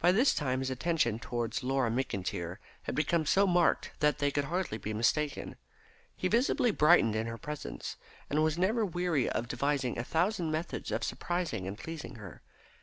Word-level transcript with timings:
By 0.00 0.12
this 0.12 0.34
time 0.34 0.58
his 0.58 0.68
attentions 0.68 1.22
towards 1.22 1.62
Laura 1.64 1.88
McIntyre 1.90 2.58
had 2.82 2.94
become 2.94 3.24
so 3.24 3.46
marked 3.46 3.90
that 4.00 4.18
they 4.18 4.30
could 4.30 4.44
hardly 4.44 4.76
be 4.76 4.92
mistaken. 4.92 5.56
He 6.14 6.28
visibly 6.28 6.72
brightened 6.72 7.16
in 7.16 7.26
her 7.26 7.38
presence, 7.38 7.96
and 8.28 8.44
was 8.44 8.58
never 8.58 8.84
weary 8.84 9.30
of 9.30 9.48
devising 9.48 9.98
a 9.98 10.04
thousand 10.04 10.50
methods 10.50 10.90
of 10.90 11.02
surprising 11.02 11.66
and 11.66 11.78
pleasing 11.78 12.16
her. 12.16 12.42